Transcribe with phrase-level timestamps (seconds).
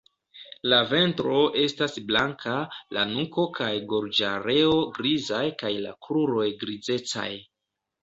[0.71, 2.57] La ventro estas blanka,
[2.99, 7.33] la nuko kaj gorĝareo grizaj kaj la kruroj grizecaj.